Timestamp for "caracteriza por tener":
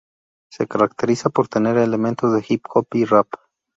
0.65-1.77